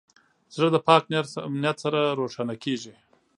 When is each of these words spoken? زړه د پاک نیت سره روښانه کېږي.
زړه 0.55 0.67
د 0.71 0.77
پاک 0.87 1.03
نیت 1.63 1.77
سره 1.83 1.99
روښانه 2.19 2.55
کېږي. 2.63 2.93